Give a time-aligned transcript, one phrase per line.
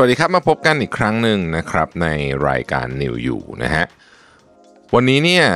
[0.00, 2.08] สวัสดีครับมาพบกันอีกครั้งหนึ่งนะครับใน
[2.48, 3.84] รายการนิวอยู่นะฮะ
[4.94, 5.46] วันนี้เนี่ย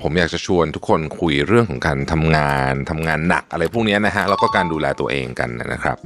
[0.00, 5.96] ผมอยากจะชวนทุกคนคุยเรื่องของการทำงานทำงานหนักอะไรพวกนี้นะฮะแล้วก็การดูแลตัวเองกันนะครับ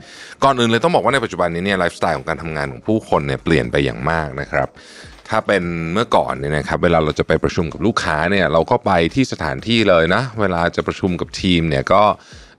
[0.45, 4.69] ก่อนอื่นเลยต้องบอกว่าในปัจจุบันนี้เนี่ยไลฟ์สไตล์ของการทำงานของผู้คนเนี่ยเปลี่ยนไปอย่างมากนะครับ
[5.29, 12.03] ถ้าเป็นเมื่อก่อนเนี่ยนะครับเวลาเราจะไปประชุมกับลูกค้าเนี่ยเราก็ไปที่สถานที่เลยนะ เวลาจะประชุมกับทีมเนี่ยก็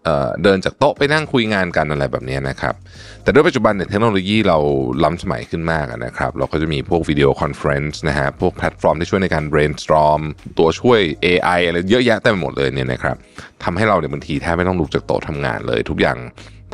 [0.05, 2.75] เดินจากโต๊ะไปนั่งคุยงานกันอะไรแบบนี้นะครับ
[3.23, 4.57] แต่ด้วยปัจจุบันเนี่ยเทคโนโลยีเรา
[5.03, 10.21] ล้ำสมัยขึ้นมากนะครับ เราก็จะมีพวกวิดีโอ conference นะฮะ พวกแพลตฟอร์มที่ช่วยในการ brainstorm
[10.57, 13.15] ตัวช่วย AI อะไรเยอะแยะเต็มไปหมดเลยเนี่ยนะครับ
[13.63, 16.17] ทำให้เราเนี่ยบางทีแทบไม่ต้องลุกจากโต๊ะทำงานเลย ทุกอย่าง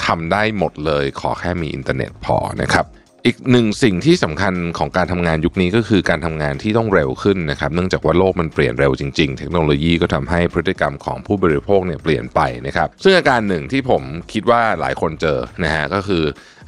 [0.05, 2.85] ทำได้หมดเลยขอแค่มีอินเทอร์เน็ตพอนะครับ
[3.25, 16.23] อีกหนึ่งสิ่งที่สำคัญของการทำงานยุคนี้ก็คือการทำงานที่ต้องเร็วขึ้นนะครับ เนื่องจากว่าโลกมันเปลี่ยนเร็วจริงๆ เทคโนโลยีก็ทำให้พฤติกรรมของผู้บริโภคเนี่ยเปลี่ยนไปนะครับ ซึ่งอาการหนึ่งที่ผมคิดว่าหลายคนเจอนะฮะก็คือ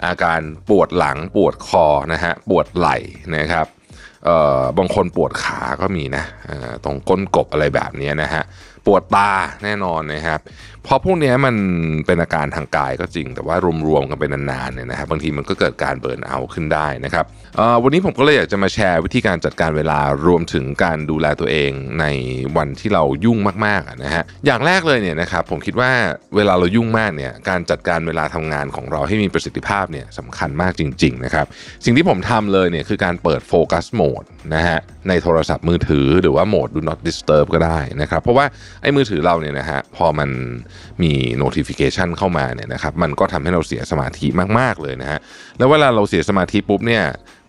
[0.05, 2.97] อาการปวดหลังปวดคอนะฮะปวดไหล่
[3.37, 3.67] นะครับ
[4.25, 8.43] เอ่อบางคนปวดขาก็มีนะเอ่อตรงก้นกบอะไรแบบนี้นะฮะ
[8.87, 9.31] ปวดตา
[9.63, 10.39] แน่นอนนะครับ
[10.87, 11.55] พราะพวกนี้มัน
[12.05, 13.55] เป็นอาการทางกายก็จริง แต่ว่า
[13.87, 17.25] รวมๆกันเป็นนานๆเนี่ยนะครับบางทีมันก็เกิดการเบิร์นเอาขึ้นได้นะครับ
[17.83, 22.05] วันนี้ผมก็เลยอยากจะมาแชร์วิธีการจัดการเวลารวมถึงการดูแลตัวเองใน
[22.57, 25.91] วันที่เรายุ่งมากๆนะฮะอย่างแรกเลยเนี่ยนะครับผมคิดว่า
[26.35, 31.45] เวลาเรายุ่งมากเนี่ยการจัดการเวลาทำงานของเราให้มีประสิทธิภาพเนี่ยสำคัญมากจริงๆนะครับ
[31.85, 34.23] สิ่งที่ผมทำเลยเนี่ยคือการเปิดโฟกัสโหมด
[34.55, 38.45] นะฮะในโทรศัพท์มือถือหรือว่าโหมด do not disturb ก็ได้นะครับเพราะว่า
[38.81, 40.29] ไอ้มือถือเราเนี่ยนะฮะพอมัน
[41.01, 44.27] มี notification เข้ามาเนี่ยนะครับมันก็ทำให้เราเสียสมาธิ
[44.59, 45.19] มากๆเลยนะฮะ
[45.57, 47.03] แล้วเวลาเราเสียสมาธิปุ๊บเนี่ย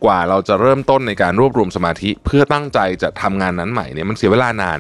[0.04, 4.78] กว่าเราจะเริ่มต้นในการรวบรวมสมาธิ เพื่อตั้งใจจะทำงานนั้นใหม่เนี่ยมันเสียเวลานาน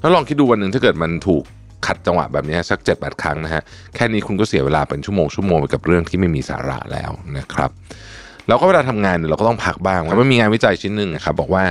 [0.00, 1.42] แล้วลองคิดดูวันหนึ่งถ้าเกิดมันถูก
[1.86, 3.62] ขัดจังหวะแบบนี้สัก7จ็ดแครั้งนะฮะ
[3.94, 7.70] แค่นี้คุณก็เสียเวลาเป็นชั่วโมงชั่วโมงไปกับเรื่องที่ไม่มีสาระแล้วนะครับ
[8.48, 11.64] แล้วก็เวลาทำงานเนี่ยเราก็ต้องพักบ้างมันมีงานวิจัยชิ้นหนึ่งนะครับบอกว่า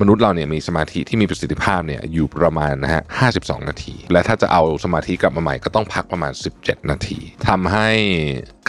[0.00, 3.02] มนุษย์เราเนี่ยมีสมาธิที่มีประสิทธิภาพเนี่ยอยู่ประมาณนะฮะ
[3.34, 7.88] 52 นาที และถ้าจะเอาสมาธิกลับมาใหม่ก็ต้องพักประมาณ 17 นาทีทำให้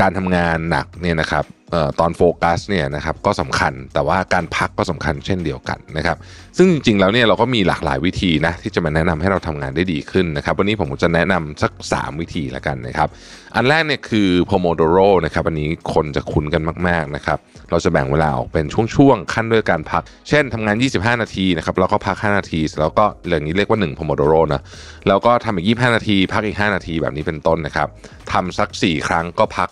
[0.02, 6.18] การทำงานหนักเนี่ยนะครับเอ่อตอนโฟกัสเนี่ยนะครับก็สำคัญแต่ว่าการพักก็สำคัญเช่นเดียวกันนะครับ
[6.58, 13.10] ซึ่งจริงๆแล้วเนี่ยเราก็มีหลากหลายวิธีนะที่จะมาแนะนำให้เราทำงานได้ดีขึ้นนะครับวันนี้ผมจะแนะนำสัก 3 วิธีละกันนะครับ
[13.56, 17.40] อันแรกเนี่ยคือ Pomodoro นะครับอันนี้คนจะคุ้นกันมากๆนะครับ
[17.70, 24.62] เราจะแบ่งเวลาออกเป็นช่วงๆขั้นด้วยการพัก เช่นทำงาน 25นาทีนะครับแล้วก็พัก 5 นาทีแล้วก็อย่างนี้เรียกว่า1พโมโดโรนะ
[25.08, 27.88] แล้วก็ทำอีก 25 นาที พักอีก 5 นาทีแบบนี้เป็นต้นนะครับ
[28.32, 29.70] ทำสัก 4 ครั้งก็พัก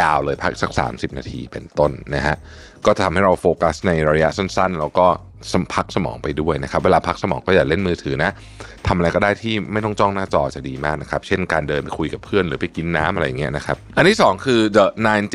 [0.00, 2.36] ยาวเลยพักสัก 30 นาทีเป็นต้นนะฮะ
[2.86, 5.06] ก็ทำให้เราโฟกัสในระยะสั้นๆ แล้วก็
[5.74, 8.30] พักสมองไปด้วยนะครับ เวลาพักสมองก็อย่าเล่นมือถือนะ
[8.86, 14.86] ทำอะไรก็ได้ที่ไม่ต้องจ้องหน้าจอจะดีมากนะครับ เช่นการเดินไปคุยกับเพื่อนหรือไปกินน้ำอะไรอย่างเงี้ยนะครับ อันที่ 2 คือ the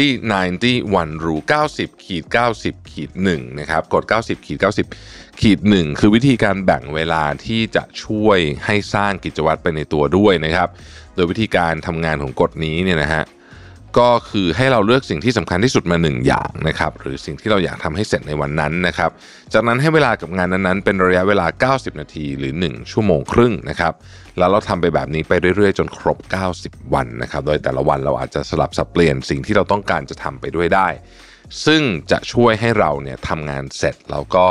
[0.01, 2.23] 90 90 one rule 90ขีด
[2.57, 4.57] 90ขีด1นะครับกด 90ขีด
[4.99, 10.69] 90ขีด1คือวิธีการแบ่งเวลาที่จะช่วยให้สร้างกิจวัตรไปในตัวด้วยนะครับ
[11.15, 13.23] โดยวิธีการทำงานของกฎนี้เนี่ยนะฮะ
[13.99, 19.09] ก็คือให้เราเลือกสิ่งที่สำคัญที่สุดมาหนึ่งอย่างนะครับหรือสิ่งที่เราอยากทำให้เสร็จในวันนั้นนะครับ
[19.53, 23.93] จากนั้นให้เวลากับงานนั้นๆ เป็นระยะเวลา 90 นาทีหรือ 1 ชั่วโมงครึ่งนะครับ
[24.37, 26.17] แล้วเราทำไปแบบนี้ไปเรื่อยๆ จนครบ
[26.55, 30.87] 90 วันนะครับ โดยแต่ละวันเราอาจจะสลับสับเปลี่ยนสิ่งที่เราต้องการจะทำไปด้วยได้
[31.65, 31.81] ซึ่ง
[32.11, 34.45] จะช่วยให้เราเนี่ยทำงานเสร็จแล้วก็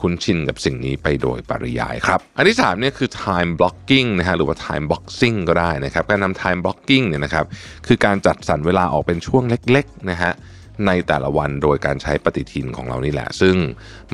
[0.00, 7.44] คุ้นชินกับสิ่งนี้ไปโดยปริยายครับ อันที่3เนี่ยคือ time blocking นะฮะหรือว่า time boxing ก็ได้นะครับ การนำ time blocking เนี่ยนะครับ
[7.86, 10.32] คือการจัดสรรเวลาออกเป็นช่วงเล็กๆนะฮะ
[10.86, 13.56] ในแต่ละวันโดยการใช้ปฏิทินของเรานี่แหละ ซึ่ง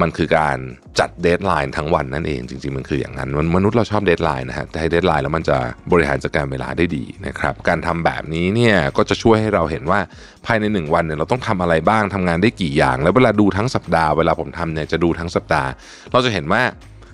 [0.01, 0.59] มันคือการ
[1.01, 5.57] จัด deadline ทั้งวันนั่นเอง จริงๆ มันคืออย่างนั้นมนมนุษย์เราชอบ deadline นะฮะให้ deadline แล้วมันจะ
[5.93, 10.01] บริหารจัดการเวลาได้ดีนะครับการทำแบบนี้เนี่ยก็จะช่วยให้เราเห็นว่า
[10.47, 15.69] ภายใน 1 วันเนี่ยเราต้องทำอะไรบ้างทำงานได้กี่อย่าง แล้วเวลาดูทั้งสัปดาห์เวลาผมทำเนี่ยจะดูทั้งสัปดาห์
[16.13, 16.63] เราจะเห็นว่า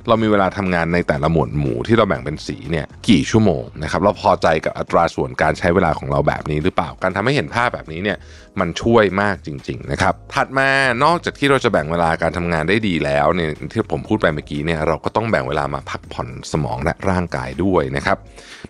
[0.08, 8.18] เรามีเวลาทำงานในแต่ละหมวดหมู่ที่เราแบ่งเป็นสีเนี่ยกี่ชั่วโมงนะครับเราพอใจกับอัตราส่วนการใช้เวลาของเราแบบนี้หรือเปล่าการทำให้เห็นภาพแบบนี้เนี่ย
[8.60, 10.68] มันช่วยมากจริงๆนะครับถัดมา
[11.04, 18.18] นอกจากที่เราจะแบ่งเวลาการทำงานได้ดีแล้วเนี่ยที่ผมพูดไปเมื่อกี้เนี่ยเราก็ต้องแบ่งเวลามาพักผ่อนสมองและร่างกายด้วยนะครับ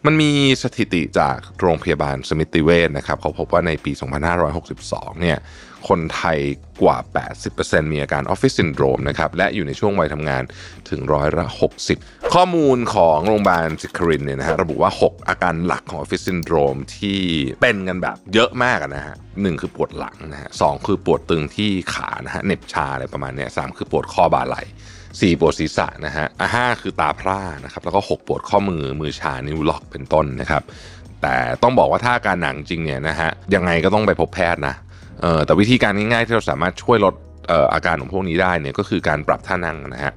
[0.06, 0.30] มันมี
[0.62, 3.92] สถิติจากโรงพยาบาลสมิติเวชนะครับเขาพบว่าในปี
[4.56, 5.38] 2562 เนี่ย
[5.88, 6.38] คนไทย
[6.82, 6.96] กว่า
[7.44, 10.42] 80%มีอาการออฟฟิศซินโดรมนะครับ และอยู่ในช่วงวัยทำงาน
[10.90, 11.46] ถึงร้อยละ
[11.90, 17.20] 60 ข้อมูลของโรงพยาบาลสิครินเนี่ยนะฮะระบุว่า 6 อาการหลักของออฟฟิศซินโดรมที่
[17.62, 24.62] เป็นกันแบบเยอะมากนะฮะหนึ่งคือปวดหลังนะฮะสองคือปวดตึงที่ขานะฮะเหน็บชาอะไรประมาณเนี้ยสามคือปวดข้อบ่าไหล่
[25.20, 30.62] สี่ปวดศีรษะนะฮะอะห้าคือตาพร่านะครับ แล้วก็หกปวดข้อมือ มือชา นิ้วล็อก เป็นต้นนะครับ
[31.22, 34.74] แต่ต้องบอกว่าถ้าอาการหนักจริงเนี่ยนะฮะ ยังไงก็ต้องไปพบแพทย์นะ
[35.46, 37.14] แต่วิธีการง่ายๆที่เราสามารถช่วยลด
[37.74, 40.14] อาการของพวกนี้ได้เนี่ยก็คือการปรับท่านั่งนะฮะ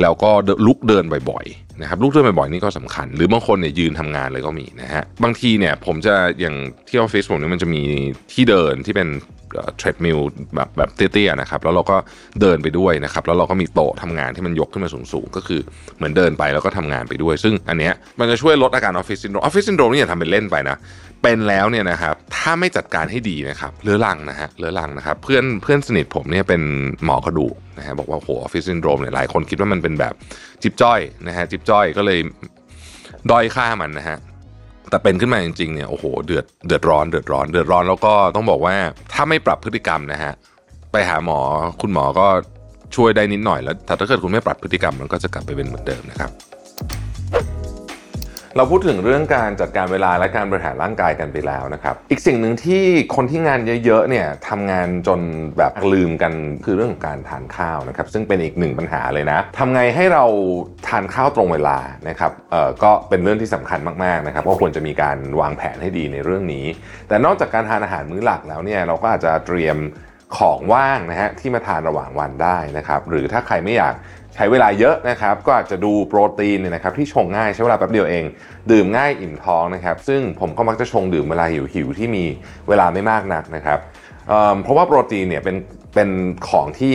[0.00, 0.30] แล้วก็
[0.66, 6.56] ลุกเดินบ่อยๆนะครับลุกเดินบ่อยๆนี่ก็สำคัญ หรือบางคนเนี่ยยืนทำงานเลยก็มีนะฮะบางทีเนี่ยผมจะอย่าง
[6.88, 7.82] ที่ออฟฟิศผมเนี่ยมันจะมี
[8.32, 9.08] ที่เดินที่เป็น
[9.76, 10.18] treadmill
[10.54, 11.96] แบบแบบเตี้ยๆนะครับแล้วเราก็
[12.40, 15.60] เดินไปด้วยนะครับแล้วเราก็มีโต๊ะทำงานที่มันยกขึ้นมาสูงๆ ก็คือ
[15.96, 20.76] เหมือนเดินไปแล้วก็ทำงานไปด้วย ซึ่งอันเนี้ยมันจะช่วยลดอาการออฟฟิศซินโดรมออฟฟิศซินโดรมนี่อย่าทำเป็นเล่นไปนะ
[21.22, 26.62] เป็นแล้วเนี่ยนะครับถ้าไม่จัดการให้ดีนะครับเรื้อรังนะฮะเรื้อรังนะครับเพื่อนเพื่อนสนิทผมเนี่ยเป็น
[27.04, 30.14] หมอกระดูกนะฮะบอกว่าโหออฟฟิศซินโดรมเนี่ยหลายคนคิดว่ามันเป็นแบบ
[30.62, 32.18] จิ๊บจ๊อยนะฮะจิ๊บจ๊อยก็เลย
[33.30, 34.18] ด้อยค่ามันนะฮะ
[34.90, 38.74] แต่เป็นขึ้นมาจริงๆเนี่ยโอ้โหเดือดเดือดร้อนเดือดร้อน เดือดร้อนแล้วก็ต้องบอกว่า
[39.12, 40.32] ถ้าไม่ปรับพฤติกรรมนะฮะ
[40.92, 41.40] ไปหาหมอ
[41.80, 42.26] คุณหมอก็
[42.96, 46.30] ช่วยได้นิดหน่อยแล้วถ้าเกิดคุณไม่ปรับพฤติกรรมมันก็จะกลับไปเป็นเหมือนเดิมนะครับ
[48.56, 52.84] เราพูดถึงเรื่องการจัดการเวลาและการบริหารร่างกายกันไปแล้วนะครับ อีกสิ่งหนึ่งที่
[53.16, 55.20] คนที่งานเยอะๆเนี่ยทำงานจน
[55.58, 56.32] แบบลืมกัน
[56.64, 60.24] คือเรื่องของการทานข้าวนะครับ ซึ่งเป็นอีกหนึ่งปัญหาเลยนะทำไงให้เรา
[60.88, 61.78] ทานข้าวตรงเวลา
[62.08, 66.64] นะครับเอ่อก็เป็นเรื่องที่สำคัญมากๆนะครับก็ควรจะมีการวางแผนให้ดีในเรื่องนี้
[67.08, 69.78] แต่นอกจากการทานอาหารมื้อหลักแล้วเนี่ยเราก็อาจจะเตรียม
[70.38, 73.94] ของว่างนะฮะที่มาทานระหว่างวันได้นะครับ หรือถ้าใครไม่อยาก
[74.40, 78.24] ใช้เวลาเยอะนะครับ ก็อาจจะดูโปรตีนเนี่ยนะครับที่ชงง่ายใช้เวลาแป๊บเดียวเอง
[78.70, 82.24] ดื่มง่ายอิ่มท้องนะครับ ซึ่งผมก็มักจะชงดื่มเวลาหิวหิวที่มี
[82.68, 83.78] เวลาไม่มากนักนะครับ
[84.28, 85.56] เเพราะว่าโปรตีนเนี่ยเป็น
[85.94, 86.08] เป็น
[86.48, 86.94] ของที่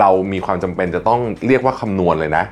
[0.00, 2.44] เรามีความจำเป็นจะต้องเรียกว่าคำนวณเลยนะ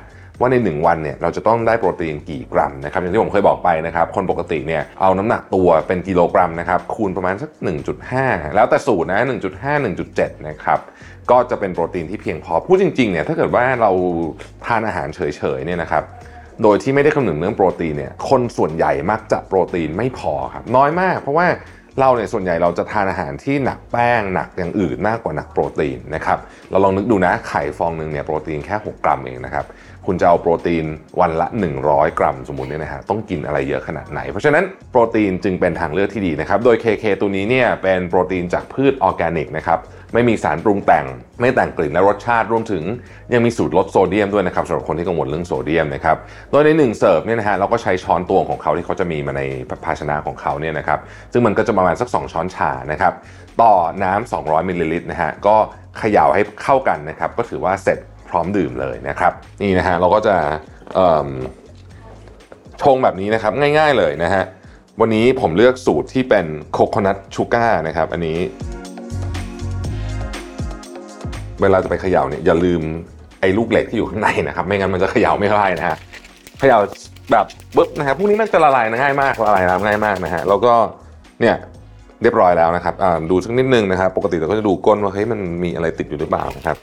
[0.43, 7.49] ว่าใน 1 วันเนี่ยเราจะต้องได้โปรตีนกี่กรัมนะครับอย่างที่ผมเคยบอกไปนะครับคนปกติเนี่ยเอาน้ำหนักตัวเป็นกิโลกรัมนะครับคูณประมาณสัก
[8.03, 9.19] 1.5 แล้วแต่สูตรนะ
[9.57, 10.79] 1.5 1.7 นะครับ
[11.31, 13.91] ก็จะเป็นโปรตีนที่เพียงพอพูดจริงๆเนี่ยถ้าเกิดว่าเรา
[14.65, 16.03] ทานอาหารเฉยๆเนี่ยนะครับ
[16.63, 21.47] โดยที่ไม่ได้คำนึงเรื่องโปรตีนเนี่ยคนส่วนใหญ่มักจะโปรตีนไม่พอครับน้อยมาก เพราะว่า
[21.99, 26.37] เราเนี่ยส่วนใหญ่เราจะทานอาหารที่หนักแป้งหนักอย่างอื่นมากกว่าหนักโปรตีนนะครับ
[26.71, 29.65] เราลองนึกดูนะไข่ฟองหนึ่งเนี่ยโปรตีนแค่ 6 กรัมเองนะครับ
[30.07, 30.85] คุณจะเอาโปรตีน
[31.21, 31.47] วันละ
[31.83, 39.79] 100 กรัมสมมุติเนี่ยนะฮะต้องกินอะไรเยอะขนาดไหน เพราะฉะนั้นโปรตีนจึงเป็นทางเลือกที่ดีนะครับ โดย KK ตัวนี้เนี่ยเป็นโปรตีนจากพืชออร์แกนิกนะครับ
[40.13, 41.05] ไม่มีสารปรุงแต่ง
[41.39, 42.83] ไม่แต่งกลิ่นและรสชาติรวมถึง
[43.33, 46.17] ยังมีสูตรลดโซเดียมด้วยนะครับสำหรับคนที่กังวลเรื่องโซเดียมนะครับ
[46.51, 49.41] โดยในหนึ่งเสิร์ฟเนี่ยนะฮะเราก็ใช้ช้อนตวงของเขาที่เขาจะมีมาใน
[49.85, 50.99] ภาชนะของเขาเนี่ยนะครับ
[51.31, 53.13] ซึ่งมันก็จะประมาณสัก 2 ช้อนชานะครับ
[53.61, 53.73] ต่อ
[54.03, 55.55] น้ำ200มิลลิลิตรนะฮะก็
[55.97, 57.99] เขย่าให้เข้ากันนะครับก็ถือว่าเสร็จ
[58.33, 60.35] ร้อมดื่มเลยนะครับนี่นะฮะเราก็จะ
[62.81, 64.43] ชงแบบนี้นะครับง่ายๆเลยนะฮะ
[65.01, 68.37] วันนี้ผมเลือกสูตรที่เป็นโคโคนัทชูการ์นะครับอันนี้
[71.61, 72.81] เวลาจะไปเขย่าเนี่ยอย่าลืม
[73.41, 75.97] ไอ้ลูกเหล็กที่อยู่ข้างในนะครับ ไม่งั้นมันจะเขย่าไม่ได้นะฮะ
[76.59, 76.77] เขย่า
[77.31, 77.45] แบบ
[77.75, 80.73] ปึ๊บนะฮะพวกนี้มันจะละลายง่ายมากละลายน้ำง่ายมากนะฮะแล้วก็
[81.41, 81.55] เนี่ย
[82.21, 82.93] เรียบร้อยแล้วนะครับ
[83.31, 86.77] ดูสักนิดนึงนะครับ ปกติเราก็จะดูก้นว่าเฮ้ยมันมีอะไรติดอยู่หรือเปล่านะครับ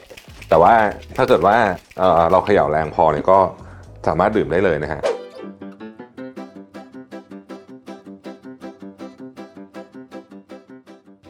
[0.50, 0.74] แต่ว่า
[1.16, 1.56] ถ้าเกิดว่า
[1.98, 3.38] เเราเขย่าแรงพอเนี่ยก็
[4.06, 5.00] สามารถดื่มได้เลยนะฮะ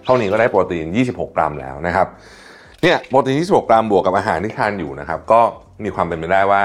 [0.04, 2.06] เท่านี้ก็ได้โปรตีน 26 กรัมแล้วนะครับ
[2.82, 5.40] เนี่ยโปรตีน 26 กรัมบวกกับอาหารที่ทานอยู่นะครับ ก็
[5.84, 6.62] มีความเป็นไปได้ว่า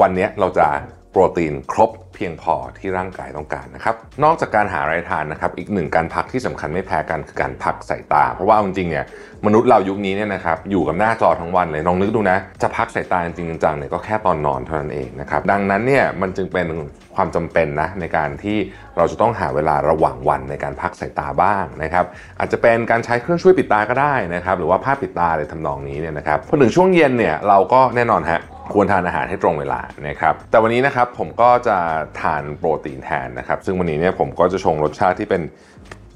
[0.00, 0.66] วันนี้เราจะ
[1.12, 9.04] โปรตีนครบเพียงพอที่ร่างกายต้องการนะครับ นอกจากการหาอะไรทานนะครับ อีกหนึ่งการพักที่สำคัญไม่แพ้กันคือการพักสายตา เพราะว่าจริงๆเนี่ย
[9.46, 16.68] มนุษย์เรายุคนี้เนี่ยนะครับอยู่กับหน้าจอทั้งวันเลยลองนึกดูนะ จะพักสายตาจริงจังเนี่ยก็แค่ตอนนอนเท่านั้นเองนะครับดังนั้นเนี่ยมันจึงเป็น
[17.14, 18.58] ความจำเป็นนะในการที่
[18.96, 22.04] เราจะต้องหาเวลาระหว่างวันในการพักสายตาบ้างนะครับ
[22.38, 28.40] อาจจะเป็นการใช้เครื่องช่วยปิดตาก็ได้นะครับหรือว่าผ้าปิดตาอะไรทำนองนี้เนี่ยนะครับพอถึงช่วงเย็นเนี่ยเราก็แน่นอนฮะ
[28.74, 31.76] ควรทานอาหารให้ตรงเวลานะครับแต่วันนี้นะครับผมก็จะ
[32.20, 35.42] ทานโปรตีนแทนนะครับ ซึ่งวันนี้เนี่ยผมก็จะชงรสชาติที่เป็น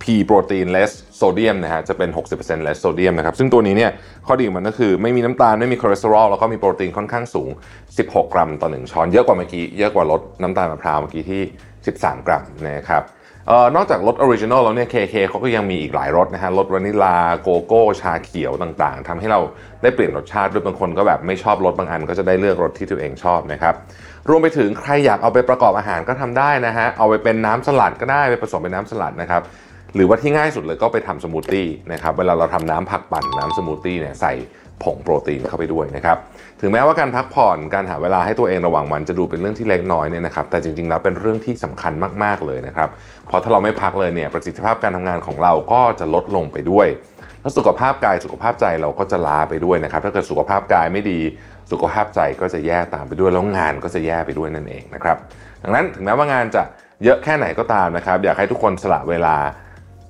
[0.03, 3.91] P โปรตีน less โซเดียมนะฮะจะเป็น 60% less sodium นะครับ ซึ่งตัวนี้เนี่ย
[4.27, 7.51] ข้อดีของมันก็คือไม่มีน้ำตาล ไม่มีคอเลสเตอรอลแล้วก็มีโปรตีนค่อนข้างสูง
[7.89, 11.43] 16 กรัมต่อ 1 ช้อน เยอะกว่าเมื่อกี้ เยอะกว่ารสน้ำตาลมะพร้าวเมื่อกี้ที่
[11.87, 13.03] 13 กรัมนะครับ
[13.77, 19.41] นอกจากรส original แล้วเนี่ย KK เขาก็ยังมีอีกหลายรสนะฮะรสวานิลาโกโก้ชาเขียวต่างๆทำให้เรา
[19.83, 23.75] ได้เปลี่ยนรสชาติด้วยบางคนก็แบบไม่ชอบรสบางอัน ก็จะได้เลือกรสที่ตัวเองชอบนะครับ
[24.29, 29.43] รวมไปถึงใครอยากเอาไปประกอบอาหารก็ทำได้นะฮะเอาไปเป็นน้ำสลัดก็ได้ไปผสมเป็นน้ำสลัดนะครับ
[29.95, 34.33] หรือว่าที่ง่ายสุดเลยก็ไปทำสมูทตี้นะครับเวลาเราทำน้ำผักปั่นน้ำสมูทตี้เนี่ยใส่
[34.83, 36.19] ผงโปรตีนเข้าไปด้วยนะครับ
[36.61, 42.89] ถึงแม้ว่าการพักผ่อนการหาเวลาให้ตัวเองระหว่างวันจะดูเป็นเรื่องที่เล็กน้อยเนี่ยนะครับ แต่จริงๆแล้วเป็นเรื่องที่สำคัญมากๆเลยนะครับ
[43.29, 46.87] เพราะถ้าเราไม่พักเลยเนี่ยประสิทธิภาพการทำงานของเราก็จะลดลงไปด้วย
[47.41, 51.21] แล้วสุขภาพกายสุขภาพใจเราก็จะล้าไปด้วยนะครับ ถ้าเกิดสุขภาพกายไม่ดี
[51.73, 55.17] สุขภาพใจก็จะแย่ตามไปด้วยแล้วงานก็จะแย่ไปด้วยนั่นเองนะครับ
[55.63, 56.63] ดังนั้นถึงแม้ว่างานจะ
[57.05, 59.37] เยอะแค่ไหนก็ตามนะครับ อยากให้ทุกคนสละเวลา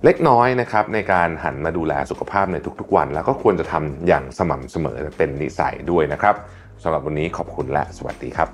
[0.06, 6.34] เล็กน้อยนะครับในการหันมาดูแลสุขภาพในทุกๆวัน แล้วก็ควรจะทำอย่างสม่ำเสมอเป็นนิสัยด้วยนะครับ
[6.82, 8.48] สำหรับวันนี้ขอบคุณและสวัสดีครับ